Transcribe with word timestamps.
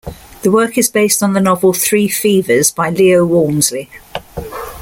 The 0.41 0.49
work 0.49 0.79
is 0.79 0.89
based 0.89 1.21
on 1.21 1.33
the 1.33 1.39
novel 1.39 1.73
"Three 1.73 2.07
Fevers" 2.07 2.71
by 2.71 2.89
Leo 2.89 3.23
Walmsley. 3.23 3.87